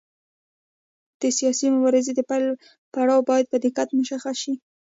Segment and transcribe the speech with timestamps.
[1.21, 2.45] د سیاسي مبارزې د پیل
[2.93, 4.53] پړاو باید په دقت مشخص شي.